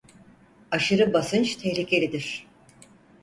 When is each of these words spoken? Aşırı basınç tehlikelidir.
Aşırı 0.71 1.13
basınç 1.13 1.55
tehlikelidir. 1.57 2.47